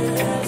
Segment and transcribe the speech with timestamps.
[0.00, 0.39] eyes,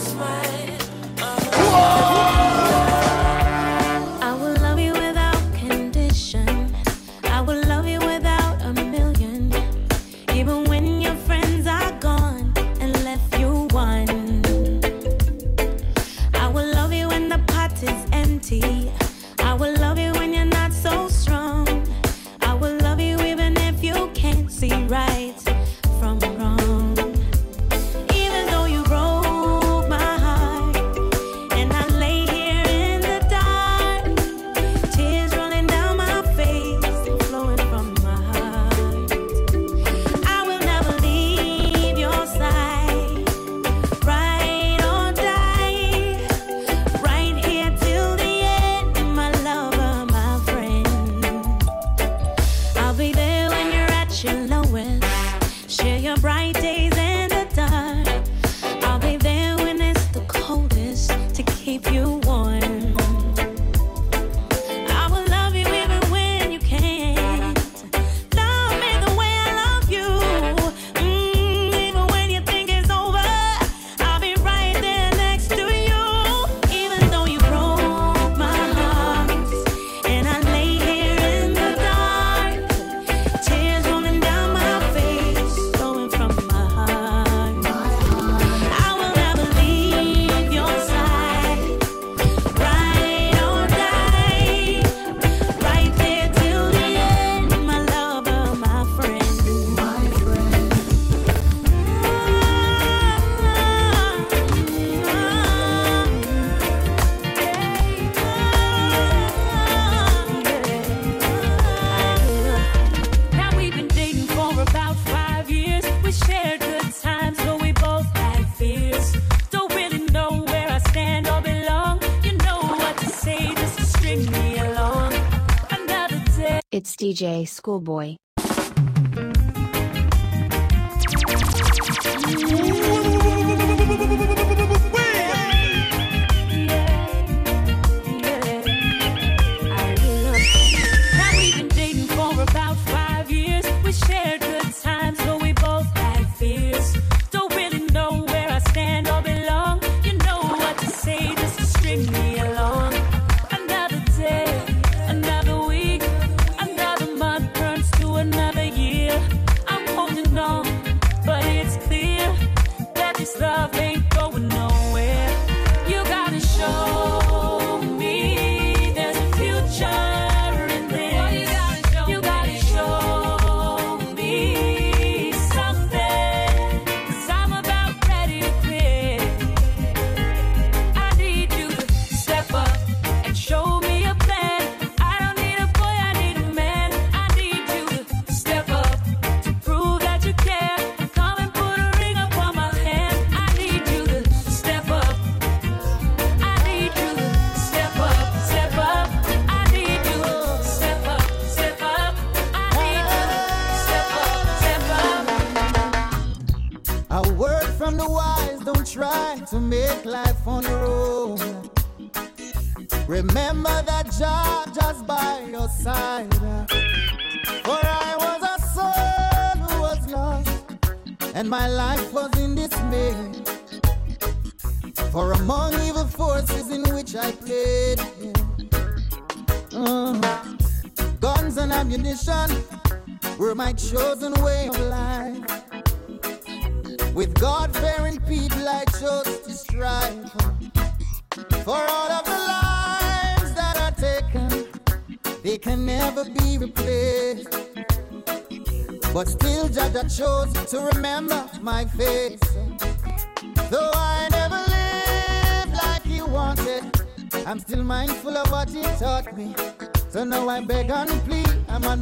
[127.22, 128.16] DJ Schoolboy.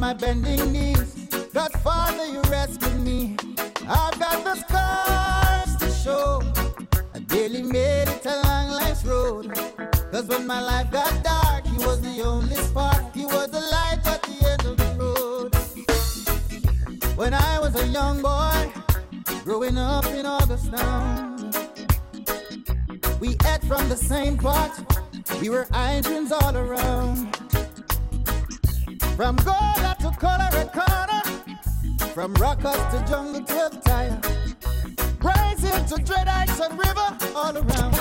[0.01, 1.27] My bending knees.
[1.53, 3.37] God, Father, you rescued me.
[3.87, 6.41] I've got the scars to show.
[7.13, 9.53] I barely made it along life's road.
[10.11, 13.13] Cause when my life got dark, he was the only spark.
[13.13, 15.53] He was the light at the end of the road.
[17.15, 18.73] When I was a young boy,
[19.43, 21.51] growing up in Augustown,
[23.19, 24.73] we ate from the same pot.
[25.39, 27.50] We were hydrants all around.
[29.21, 31.21] From Gola to Colorado,
[32.15, 34.19] from Rockers to Jungle to Tire,
[35.21, 37.99] Rising to Dread and River, all around.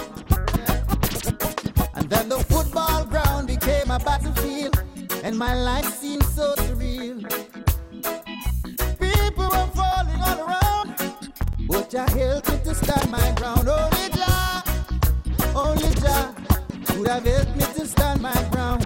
[1.94, 4.82] And then the football ground became a battlefield,
[5.22, 7.20] and my life seemed so surreal.
[8.99, 10.94] People were falling all around,
[11.69, 13.69] but Jah helped me to stand my ground.
[13.69, 14.64] Only Jah,
[15.55, 16.34] only Jah
[16.87, 18.80] could have helped me to stand my ground.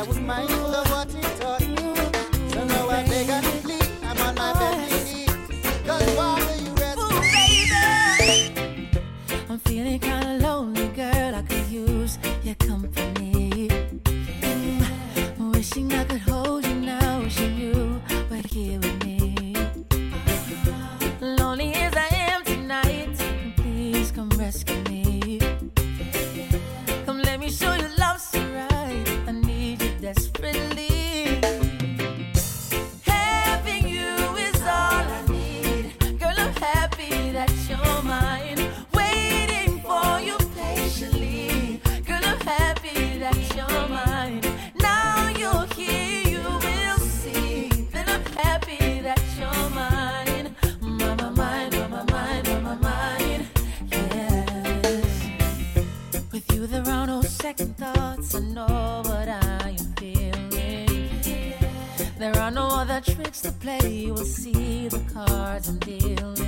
[0.00, 0.79] I was mindful
[63.50, 63.88] to play.
[63.88, 66.39] You will see the cards I'm dealing.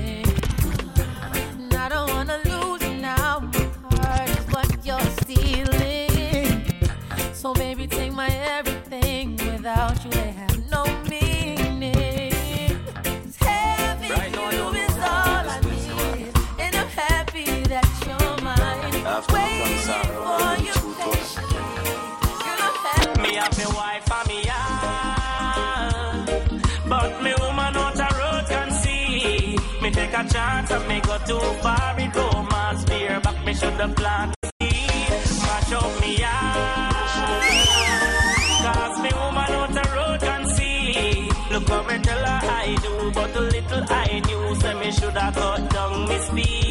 [30.23, 31.95] A chance and me go too far.
[31.99, 35.11] It romance fear back me shoulda plant seed,
[35.47, 36.95] mash up me yard.
[38.65, 41.31] Cause me woman out a road can see.
[41.53, 45.33] Look how me tell her I do, but the little I knew say me shoulda
[45.35, 46.62] cut down me speed.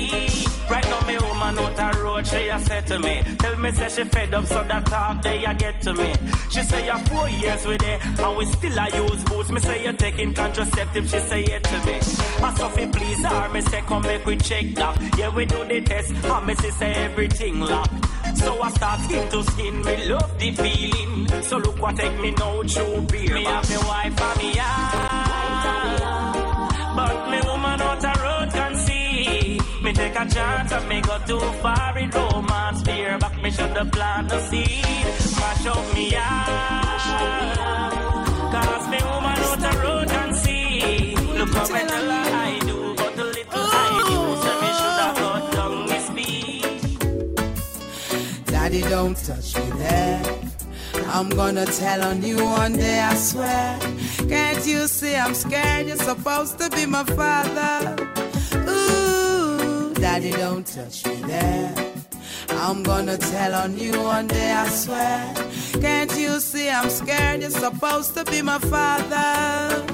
[1.62, 4.63] Out a road, she a say to me, tell me say she fed up, so
[4.63, 6.13] that talk they a get to me.
[6.50, 9.51] She say you're four years with it, and we still a use boots.
[9.51, 11.96] Me say you're taking contraceptive, she say it to me.
[12.46, 15.18] I Sophie please her, me say come make we check that.
[15.18, 18.06] Yeah we do the test, and me say everything locked.
[18.36, 21.44] So I start skin to skin, me love the feeling.
[21.44, 23.34] So look what take me now, true beer.
[23.34, 25.11] Me have me wife and me yard.
[30.12, 33.18] Take a chance and me go too far in romance fear.
[33.20, 34.86] Back me should have plant the seed.
[35.39, 37.50] Mash up me yard.
[38.53, 41.15] Cause me woman out a road can see.
[41.38, 42.94] Look how me tell her I do.
[42.96, 44.18] But the little I do.
[44.44, 46.82] So me should have cut down me speed.
[48.46, 50.22] Daddy, don't touch me there.
[51.08, 53.80] I'm gonna tell on you one day, I swear.
[54.30, 55.88] Can't you see I'm scared?
[55.88, 58.21] You're supposed to be my father.
[60.01, 61.75] Daddy, don't touch me there.
[62.50, 65.34] I'm gonna tell on you one day, I swear.
[65.79, 67.41] Can't you see I'm scared?
[67.41, 69.86] You're supposed to be my father.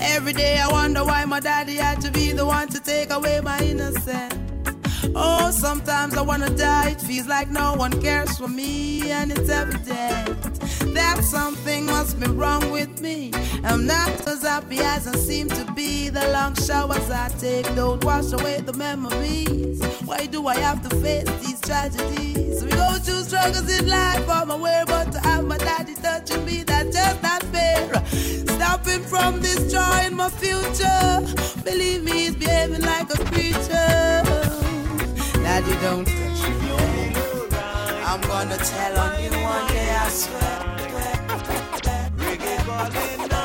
[0.00, 3.42] Every day I wonder why my daddy had to be the one to take away
[3.42, 4.34] my innocence.
[5.14, 6.90] Oh, sometimes I wanna die.
[6.92, 10.59] It feels like no one cares for me, and it's evident
[10.94, 13.32] that something must be wrong with me.
[13.64, 16.08] I'm not as happy as I seem to be.
[16.08, 19.82] The long showers I take don't wash away the memories.
[20.04, 22.64] Why do I have to face these tragedies?
[22.64, 26.62] We go through struggles in life, I'm aware, but to have my daddy touching me,
[26.64, 27.92] that's just not fair.
[28.56, 31.62] Stopping from destroying my future.
[31.64, 34.22] Believe me, he's behaving like a creature.
[35.42, 36.59] Daddy, don't touch me.
[38.12, 40.40] I'm gonna tell on you one day, I swear.
[42.18, 43.30] Reggae calling now.
[43.30, 43.39] Reggae.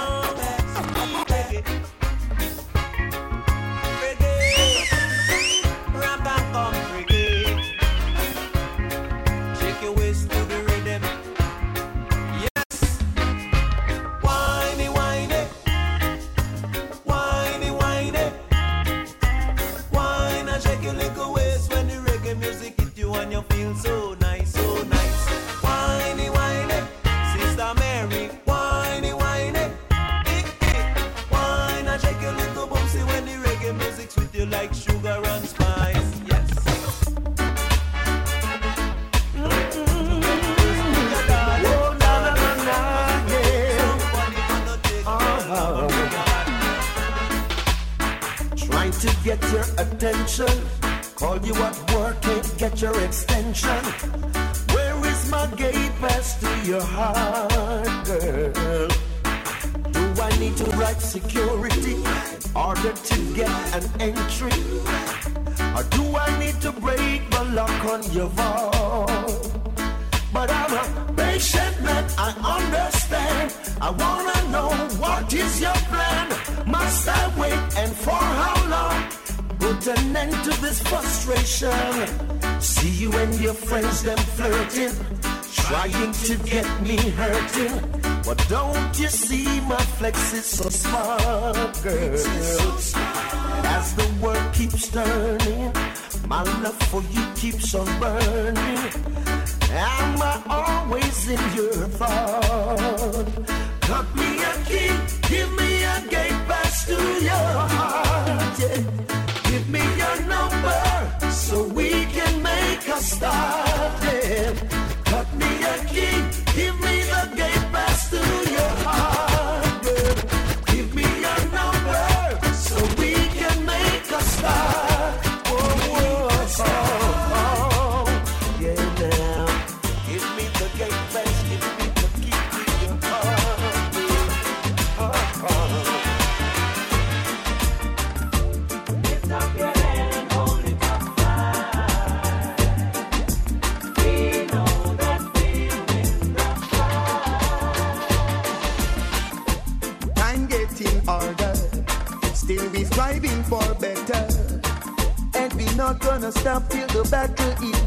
[86.65, 87.75] Get me hurting.
[88.25, 92.15] But don't you see my flex is so smart, girl?
[93.77, 95.71] As the world keeps turning,
[96.27, 98.91] my love for you keeps on burning.
[99.71, 103.27] Am I always in your thought?
[103.81, 104.91] Cut me a key,
[105.29, 106.97] give me a gate pass to
[107.29, 108.59] your heart.
[108.59, 108.81] Yeah.
[109.49, 114.03] Give me your number so we can make a start.
[114.03, 114.53] Yeah.
[115.05, 116.15] Cut me a key,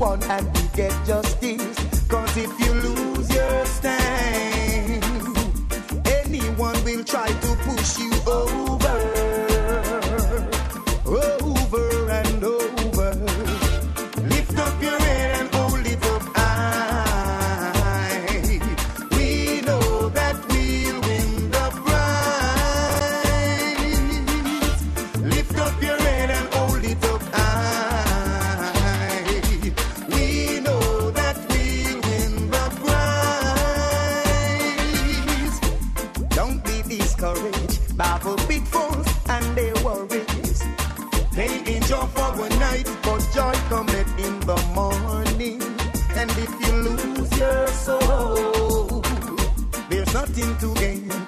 [0.09, 1.18] won and we get justice.
[37.19, 40.63] Discouraged by the pitfalls and their worries.
[41.33, 45.61] They endure for one night, but joy cometh in the morning.
[46.15, 49.03] And if you lose your soul,
[49.89, 51.28] there's nothing to gain.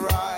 [0.00, 0.37] myself,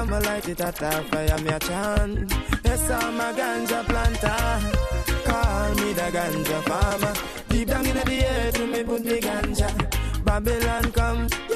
[0.00, 2.32] And light it at a fire, me a chant.
[2.64, 5.22] Yes, I'm a ganja planter.
[5.24, 7.12] Call me the ganja farmer.
[7.50, 10.24] Deep down in the earth, me put the ganja.
[10.24, 11.49] Babylon come.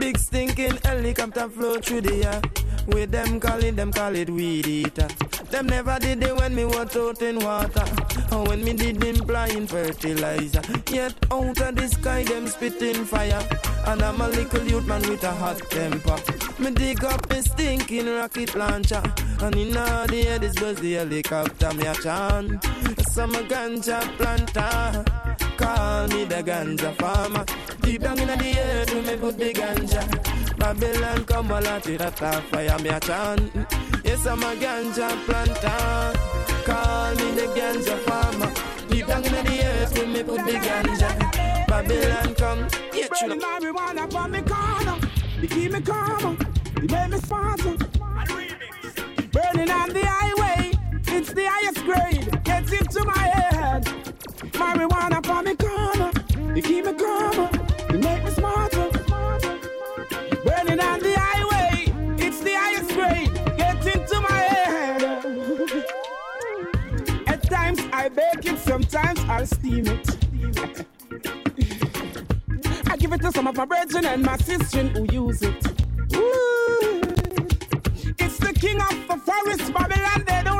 [0.00, 2.40] Big stinking helicopter flow through the air.
[2.86, 5.06] With them calling, them call it weed eater.
[5.50, 7.84] Them never did it when me was out in water.
[8.32, 10.62] Or when me did them fertilizer.
[10.90, 13.46] Yet out of the sky, them spitting fire.
[13.86, 16.16] And I'm a little youth man with a hot temper.
[16.58, 19.02] Me dig up a stinking rocket launcher.
[19.42, 22.64] And in all the air, this was the helicopter, me a chant.
[23.10, 25.49] Some ganja planter.
[25.60, 27.44] Call me the ganja farmer.
[27.82, 30.02] Deep down in the earth, we me put the ganja.
[30.58, 33.52] Babylon come all at it a fire, me a chant.
[34.02, 36.18] Yes, I'm a ganja planter.
[36.64, 38.50] Call me the ganja farmer.
[38.88, 41.66] Deep down in the earth, we me put the ganja.
[41.68, 43.28] Babylon come, yeah, true.
[43.28, 44.98] Burning marijuana from me corner.
[45.40, 46.38] They keep me calm.
[46.74, 47.76] They make me sponsor.
[49.32, 50.72] Burning on the highway.
[51.06, 52.44] It's the highest grade.
[52.44, 54.09] Gets into my head.
[54.60, 56.12] Marijuana from me corner.
[56.52, 57.48] They keep me calm.
[57.88, 58.90] They make me smarter.
[60.44, 61.92] Burning on the highway.
[62.18, 63.32] It's the highest grade.
[63.56, 65.02] Get into my head.
[67.26, 70.16] At times I bake it, sometimes I'll steam it.
[72.90, 75.66] I give it to some of my brethren and my sister who use it.
[76.16, 77.00] Ooh.
[78.18, 80.59] It's the king of the forest, Babylon, they don't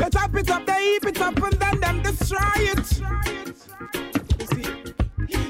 [0.00, 3.00] they chop it up, they heap it up, and then them destroy it.
[4.38, 4.94] You see,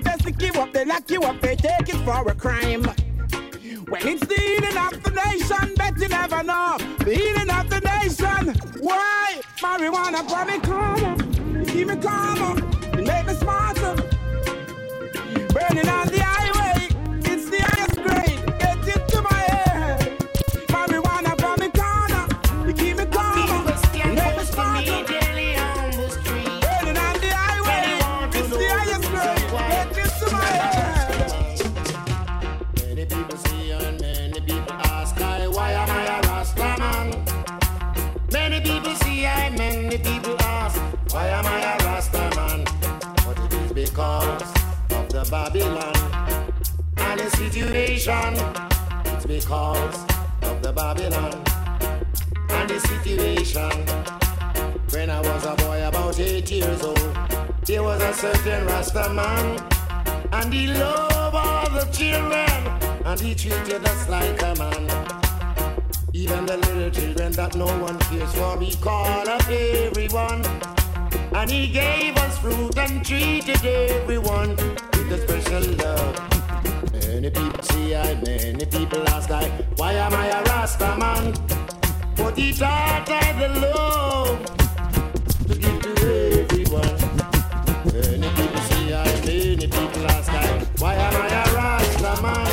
[0.03, 2.83] they stick you up, they lock you up, they take it for a crime.
[3.91, 6.77] When it's the healing of the nation, bet you never know.
[6.99, 8.55] The healing of the nation.
[8.81, 9.41] Why?
[9.59, 11.65] Marijuana for me calmer.
[11.65, 12.59] Keep me calmer.
[12.99, 13.95] It make me smarter.
[15.53, 16.80] Burning on the highway.
[45.31, 45.95] Babylon
[46.97, 48.35] and the situation.
[49.15, 50.05] It's because
[50.43, 51.35] of the Babylon
[52.51, 53.71] and the situation.
[54.91, 56.99] When I was a boy about eight years old,
[57.65, 59.61] there was a certain Rasta man
[60.33, 62.51] and he loved all the children,
[63.05, 64.89] and he treated us like a man.
[66.13, 70.45] Even the little children that no one cares for, he called up everyone.
[71.33, 74.57] And he gave us fruit and treated everyone
[77.97, 81.35] I Many people ask I why am I a Rasta man?
[82.17, 84.39] But it's out and the love
[85.49, 85.91] to give to
[86.41, 86.97] everyone.
[87.93, 92.51] Many people say I, many people ask I why am I a Rasta man?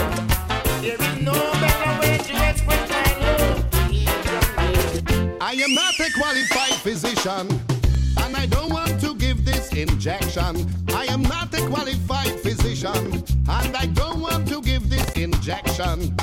[0.81, 3.57] There is no better way to express my love.
[5.41, 7.47] I am not a qualified physician,
[8.23, 10.65] and I don't want to give this injection.
[10.89, 16.15] I am not a qualified physician, and I don't want to give this injection.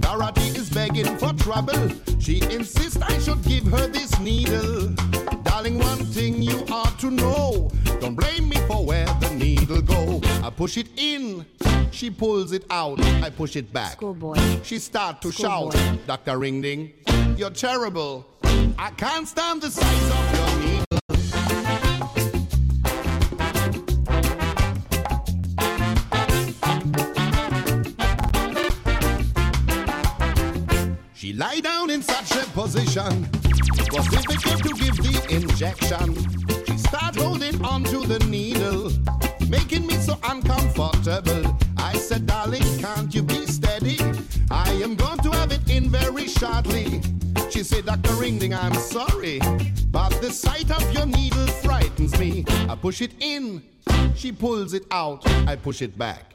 [0.00, 1.88] Dorothy is begging for trouble.
[2.18, 4.88] She insists I should give her this needle.
[5.42, 7.70] Darling, one thing you ought to know.
[8.00, 10.20] Don't blame me for where the needle go.
[10.46, 11.44] I push it in,
[11.90, 13.00] she pulls it out.
[13.26, 13.92] I push it back.
[13.92, 14.36] Schoolboy.
[14.62, 15.72] She start to Schoolboy.
[15.72, 16.38] shout, Dr.
[16.38, 16.92] Ringding,
[17.36, 18.26] you're terrible.
[18.78, 20.81] I can't stand the size of your needle.
[31.34, 33.26] Lie down in such a position.
[33.78, 36.14] It was difficult to give the injection.
[36.66, 38.92] She start holding onto the needle,
[39.48, 41.56] making me so uncomfortable.
[41.78, 43.98] I said, darling, can't you be steady?
[44.50, 47.00] I am going to have it in very shortly.
[47.50, 48.12] She said, Dr.
[48.14, 49.38] Ringding, I'm sorry,
[49.90, 52.44] but the sight of your needle frightens me.
[52.68, 53.62] I push it in,
[54.14, 56.34] she pulls it out, I push it back.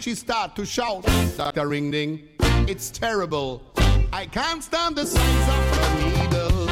[0.00, 1.68] She start to shout, Dr.
[1.68, 2.28] Ringding,
[2.66, 3.62] it's terrible.
[4.14, 6.68] I can't stand the size of the needle.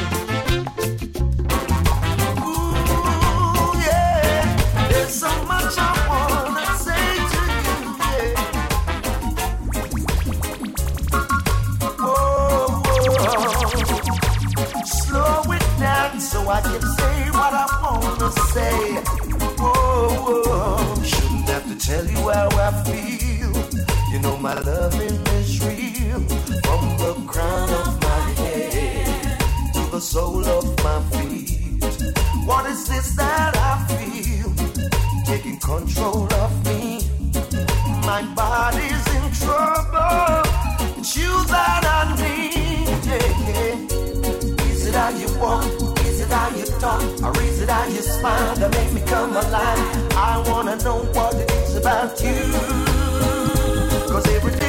[2.45, 4.87] Ooh, yeah.
[4.89, 7.77] There's so much I wanna say to you,
[8.11, 8.35] yeah.
[11.99, 13.41] Whoa, whoa.
[14.85, 18.77] Slow it down so I can say what I wanna say.
[19.57, 21.03] Whoa, whoa.
[21.03, 23.51] Shouldn't have to tell you how I feel.
[24.11, 25.30] You know my loving is.
[26.65, 29.39] From the crown of my head
[29.73, 31.83] to the sole of my feet.
[32.45, 34.49] What is this that I feel?
[35.25, 37.01] Taking control of me.
[38.05, 40.43] My body's in trouble.
[40.99, 42.87] It's you that I need.
[43.07, 43.75] Yeah.
[44.71, 45.65] Is it how you walk?
[46.05, 47.01] Is it how you talk?
[47.23, 50.13] Or is it how you smile that make me come alive?
[50.15, 52.39] I wanna know what it is about you.
[54.11, 54.60] Cause every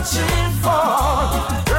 [0.00, 1.71] searching for,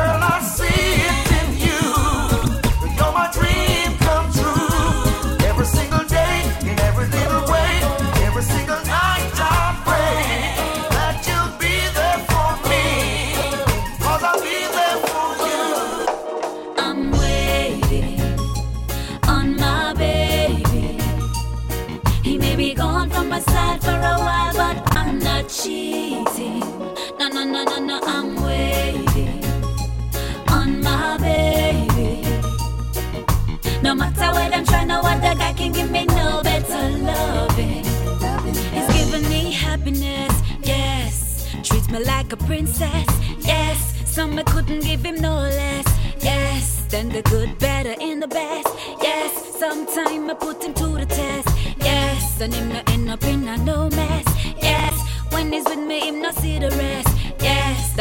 [46.93, 48.67] and the good, better in the best,
[49.01, 49.57] yes.
[49.57, 51.49] Sometime I put him to the test,
[51.79, 52.39] yes.
[52.39, 54.25] And him not end up in a no mess,
[54.61, 54.93] yes.
[55.31, 57.12] When he's with me, him not see the rest.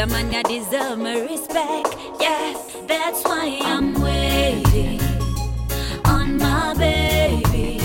[0.03, 2.75] The man ya deserve my respect, yes.
[2.89, 4.99] That's why I'm waiting
[6.03, 7.79] on my baby.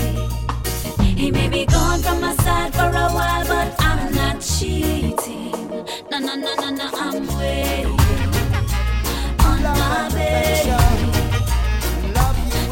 [1.15, 5.53] He may be gone from my side for a while, but I'm not cheating.
[6.11, 7.97] No, no, no, no, no, I'm waiting
[9.47, 10.75] on my baby.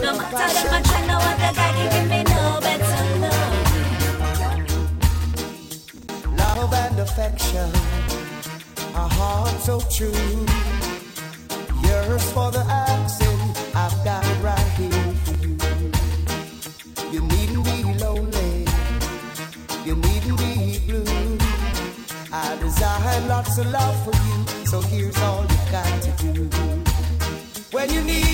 [0.03, 3.55] No matter how much I know, other guy can give me no better love.
[6.37, 7.71] love and affection,
[8.97, 10.45] a heart so true.
[11.85, 13.39] Yours for the asking,
[13.75, 15.55] I've got right here for you.
[17.13, 18.65] You needn't be lonely,
[19.85, 21.37] you needn't be blue.
[22.33, 26.49] I desire lots of love for you, so here's all you got to do.
[27.71, 28.26] When you need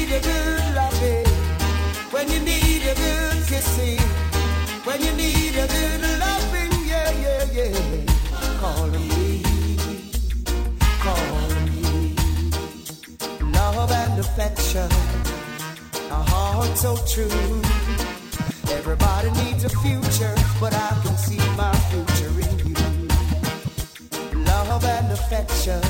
[14.23, 14.89] affection,
[16.09, 17.61] a heart so true.
[18.77, 22.81] Everybody needs a future, but I can see my future in you.
[24.49, 25.81] Love and affection,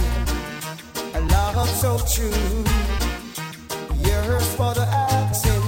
[1.17, 2.53] a love so true.
[4.07, 5.62] Yours for the asking,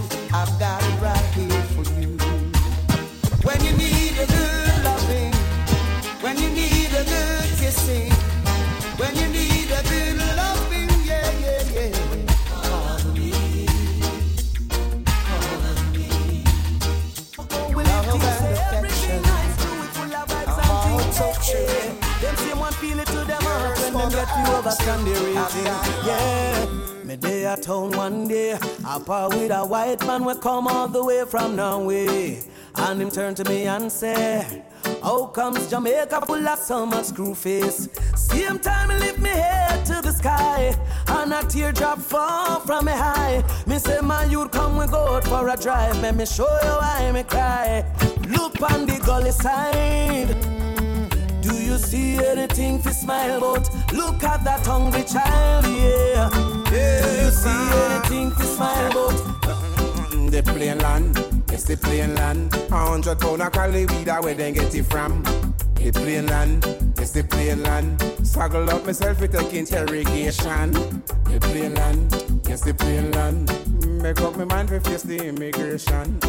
[24.26, 25.66] get you overstand the rating.
[26.06, 30.68] Yeah, me day at town one day, I par with a white man we come
[30.68, 32.42] all the way from Norway.
[32.78, 34.64] And him turn to me and say,
[35.02, 37.88] How comes Jamaica full of so much screw face?
[38.16, 40.76] Same time he lift me head to the sky,
[41.08, 43.44] and a teardrop fall from me high.
[43.66, 46.02] Me say, my youth, come we go for a drive.
[46.02, 47.86] Let me show you why me cry.
[48.30, 50.55] Look on the gully side.
[51.76, 53.68] You see anything to smile about?
[53.92, 56.30] Look at that hungry child, yeah.
[56.70, 57.50] Do you see
[57.84, 59.12] anything to smile about?
[60.08, 61.18] Mm, the plain land,
[61.52, 62.56] it's the plain land.
[62.56, 65.22] A hundred pound of cali weed, where they get it from.
[65.76, 66.66] The plain land,
[66.98, 68.02] it's the plain land.
[68.24, 70.72] Struggle up myself with interrogation.
[70.72, 73.52] The plain land, it's the plain land.
[74.06, 76.20] Make up my mind for face the immigration.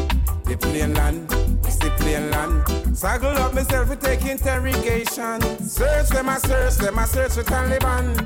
[0.46, 1.26] The plain land,
[1.62, 2.96] it's the plain land.
[2.96, 5.42] Struggle up myself with take interrogation.
[5.60, 8.16] Search them, I search them, I search for Taliban.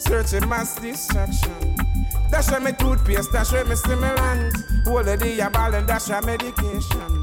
[0.00, 1.76] Searching mass distraction.
[2.30, 4.56] Dash me toothpaste, dash me stimulant.
[4.86, 7.22] Hold the day a ball and dash a medication.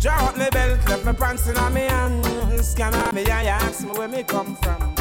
[0.00, 2.64] Draw up me belt, left me pants in a me hand.
[2.64, 4.94] Scan up me eye, ask me where me come from.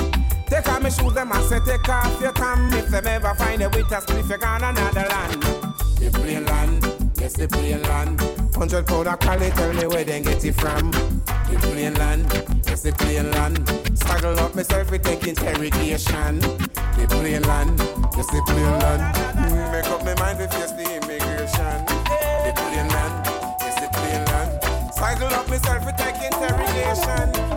[0.50, 2.74] Take off me shoes, them and say take off your tam.
[2.74, 5.67] If them ever find a with a spliff, you gone another land.
[6.00, 8.22] The plain land, yes the plain land.
[8.56, 10.92] Hundred pound of cali, tell me where they get it from.
[10.92, 12.32] The plain land,
[12.66, 13.68] yes the plain land.
[13.98, 16.40] Struggle up myself, we take interrogation.
[16.40, 17.80] The plain land,
[18.16, 19.72] yes the plain land.
[19.72, 21.86] Make up my mind to face the immigration.
[22.46, 23.26] The plain land,
[23.62, 24.94] yes the plain land.
[24.94, 27.57] Struggle up myself, we take interrogation.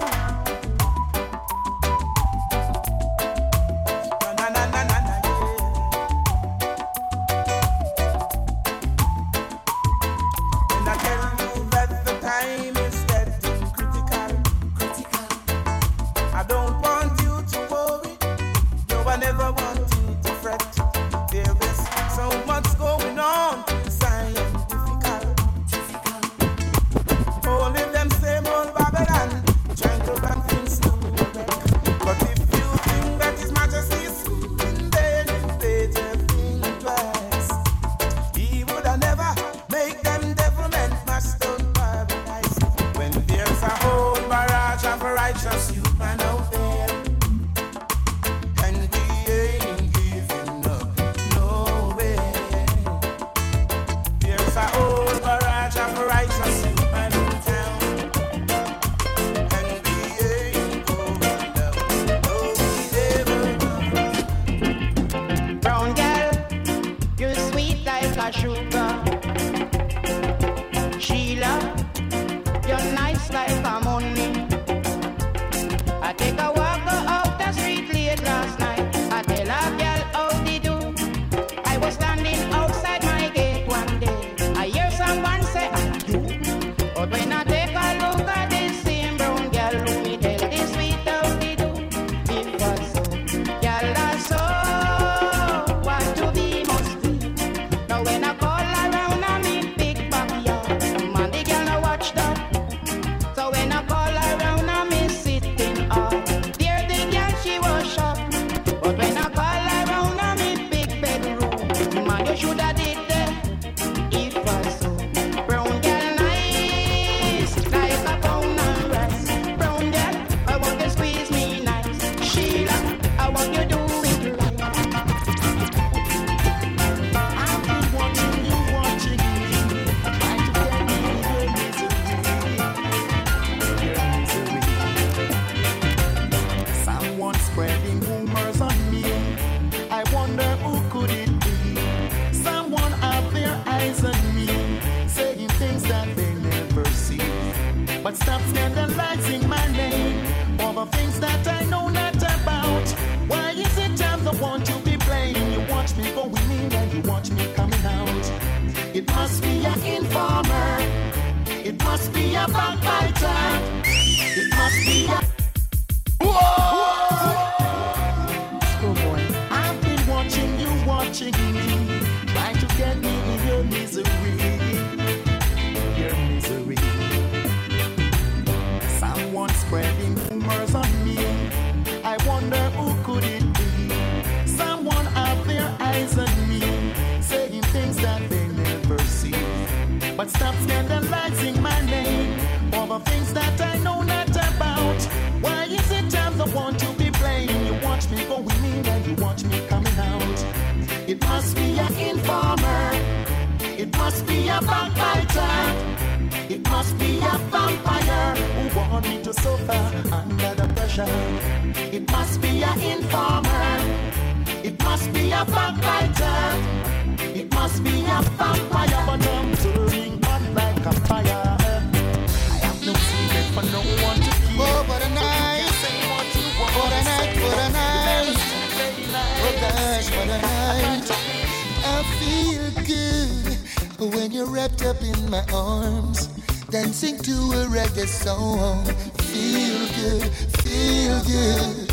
[232.91, 236.27] Good when you're wrapped up in my arms,
[236.71, 238.85] dancing to a reggae song.
[239.31, 240.29] Feel good,
[240.65, 241.93] feel good.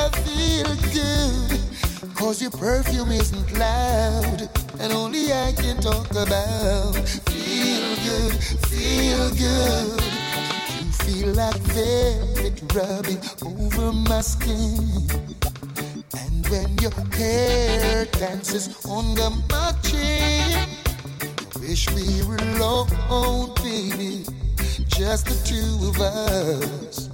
[0.00, 2.14] I feel good.
[2.14, 4.48] Cause your perfume isn't loud,
[4.80, 6.94] and only I can talk about.
[7.32, 8.32] Feel good,
[8.70, 10.02] feel good.
[10.84, 15.23] You feel like velvet rubbing over my skin.
[16.50, 20.68] When your hair dances on the my chin,
[21.60, 24.24] wish we were alone, baby,
[24.86, 27.08] just the two of us.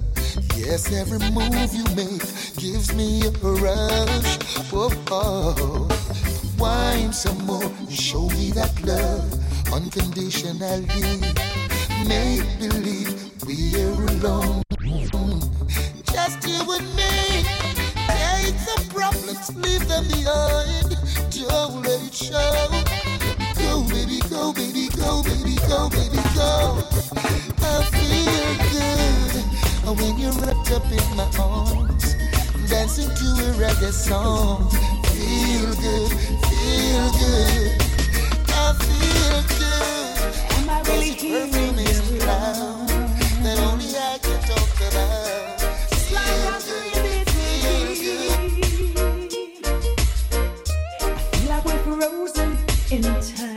[0.57, 2.21] Yes, every move you make
[2.57, 4.37] gives me a rush.
[4.73, 5.87] Oh, oh.
[6.59, 10.87] wine some more show me that love unconditionally.
[12.07, 14.63] Make believe we're alone,
[16.13, 17.80] just you and me.
[18.93, 20.97] Problems, leave them behind.
[21.31, 22.67] Don't let it show.
[23.55, 26.83] Go, baby, go, baby, go, baby, go, baby, go.
[27.63, 32.15] I feel good when you're wrapped up in my arms,
[32.69, 34.69] dancing to a reggae song.
[35.11, 36.11] Feel good,
[36.49, 37.81] feel good.
[38.49, 40.35] I feel good.
[40.57, 42.87] Am I really Cause your perfume is loud
[43.43, 45.20] that only I can talk about.
[52.91, 53.50] In time.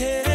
[0.00, 0.27] Understand,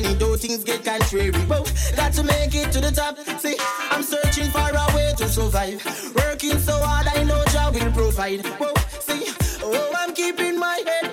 [0.00, 1.30] journey, though things get contrary.
[1.50, 1.64] Oh,
[1.96, 3.18] got to make it to the top.
[3.38, 3.56] See,
[3.90, 5.82] I'm searching for a way to survive.
[6.14, 8.46] Working so hard, I know Jah will provide.
[8.46, 9.24] Whoa, see,
[9.62, 11.09] oh, I'm keeping my head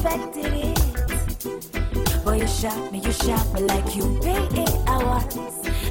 [0.00, 2.24] expected it.
[2.24, 5.24] Boy, you shot me, you shot me like you really I was.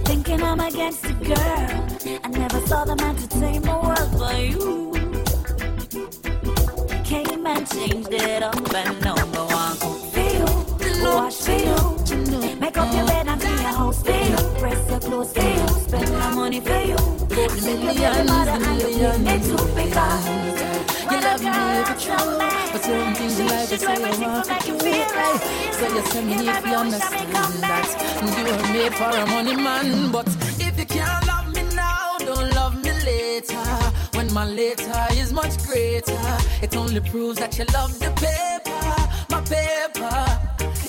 [0.05, 1.87] Thinking I'm against a girl.
[2.23, 4.91] I never saw the man to take my world but you.
[7.03, 9.75] Came and changed it up and now go on.
[10.13, 10.47] Feel,
[11.03, 12.59] wash feel.
[12.59, 14.37] Make up your bed and clean your house feel.
[14.59, 15.67] Press your clothes feel.
[15.67, 17.18] Spend my money for you.
[17.47, 19.47] Millions, the millions,
[21.11, 22.37] You love me every trouble,
[22.71, 25.41] but certain things in life is so you want to do right.
[25.73, 27.89] So you say me need to understand that
[28.35, 30.27] you were made for a money man, but
[30.59, 33.65] if you can't love me now, don't love me later.
[34.17, 36.19] When my later is much greater,
[36.61, 38.95] it only proves that you love the paper,
[39.29, 40.39] my paper.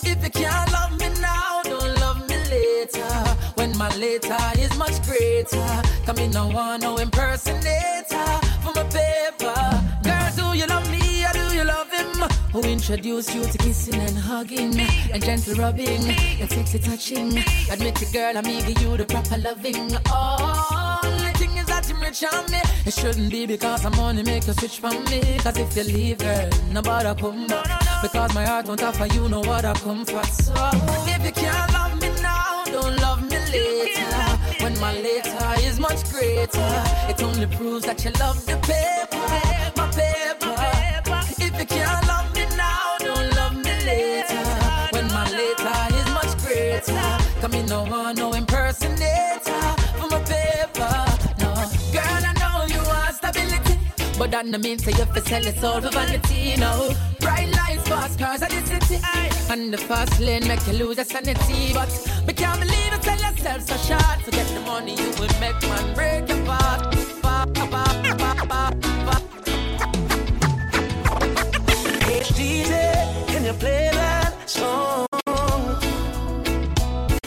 [0.03, 3.37] If you can't love me now, don't love me later.
[3.81, 8.27] My later is much greater, come in no one no impersonator
[8.63, 9.57] for my paper.
[10.05, 12.29] Girl, do you love me or do you love him?
[12.53, 16.11] Who introduced you to kissing and hugging and gentle rubbing
[16.41, 17.39] and sexy touching?
[17.71, 19.97] Admit it, girl, I'm eager you the proper loving.
[20.11, 22.61] Oh, only thing is that you rich on me.
[22.85, 25.39] It shouldn't be because I'm money make you switch from me.
[25.39, 28.03] Cause if you leave, girl, nobody come back.
[28.03, 30.27] Because my heart won't offer you no other comfort.
[30.27, 30.53] So
[31.07, 32.00] if you can't love me
[33.51, 34.63] later.
[34.63, 36.73] When my later is much greater,
[37.09, 39.29] it only proves that you love the paper,
[39.77, 40.57] my paper.
[41.43, 44.45] If you can't love me now, don't love me later.
[44.93, 49.63] When my later is much greater, come in no one, no impersonator
[49.99, 50.95] for my paper.
[51.41, 51.55] No,
[51.95, 53.79] girl, I know you want stability.
[54.19, 56.91] But that no mean say you fi sell your soul for vanity, no
[57.21, 59.01] Bright lights, fast cars at the city
[59.49, 61.89] And the fast lane make you lose your sanity But
[62.27, 63.03] we can't believe it,
[63.43, 66.93] short To the money you will make man break your heart
[72.37, 72.73] DJ,
[73.29, 75.07] can you play that song?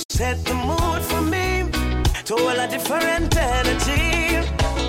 [0.09, 1.70] Set the mood for me
[2.26, 4.38] to all a different energy.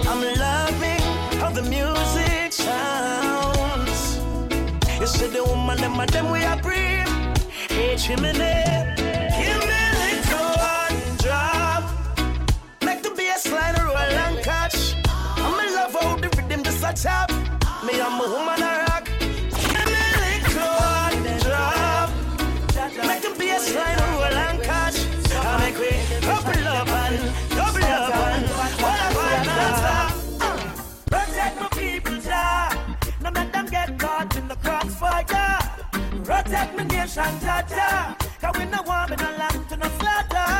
[0.08, 1.04] I'm loving
[1.40, 4.20] how the music sounds.
[5.00, 7.08] You see the woman, them them we are breathe.
[7.68, 8.63] Hey, chimney,
[38.86, 40.50] want me no land to no slaughter.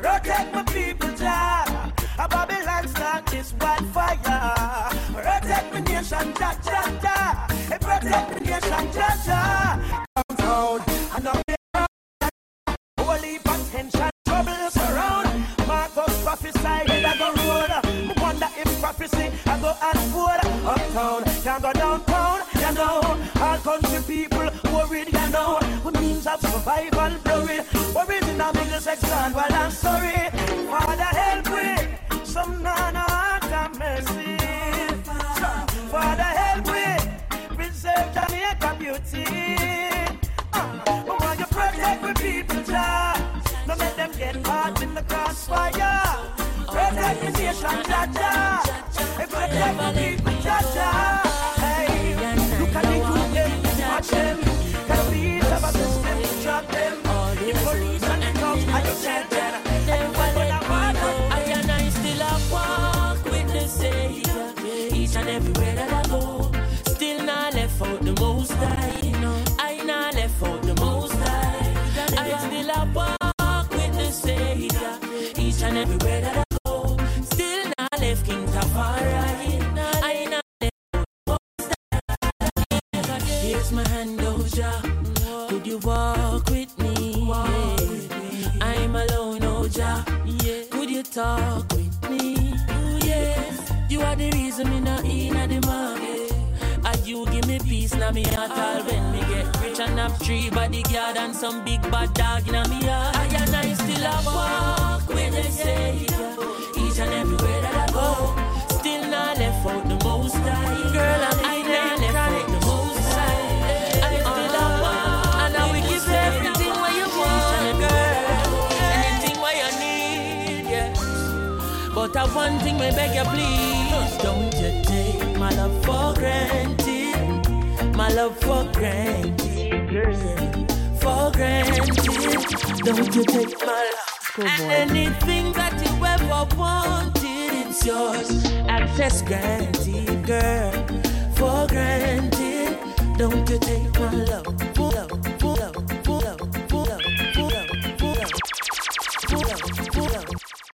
[0.00, 1.92] Protect my people, Jah.
[2.18, 4.16] A Babylon start this wildfire.
[5.14, 7.46] Protect my nation, Jah Jah Jah.
[7.80, 9.71] Protect my nation, Jah Jah.
[28.96, 30.30] sex well, I'm sorry.
[30.70, 32.24] Father, help me.
[32.24, 34.36] Some nana heart have mercy.
[35.90, 37.56] Father, help me.
[37.56, 39.24] Preserve Jamaica beauty.
[40.52, 40.80] Uh,
[41.20, 43.44] I you protect the people, Jah.
[43.66, 46.02] Don't let them get caught in the crossfire.
[46.66, 48.62] Protect the nation, Jah, Jah.
[49.16, 50.21] Protect the people.